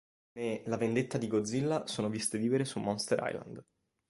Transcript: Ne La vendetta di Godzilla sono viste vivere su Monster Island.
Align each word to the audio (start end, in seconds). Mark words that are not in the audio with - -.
Ne 0.31 0.63
La 0.65 0.77
vendetta 0.77 1.19
di 1.19 1.27
Godzilla 1.27 1.85
sono 1.85 2.09
viste 2.09 2.39
vivere 2.39 2.65
su 2.65 2.79
Monster 2.79 3.19
Island. 3.23 3.63